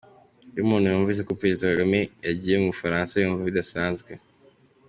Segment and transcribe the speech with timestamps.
[0.51, 4.11] Iyo umuntu yumvise ko Perezida Kagame yagiye mu bufaransa yumva bidasanzwe.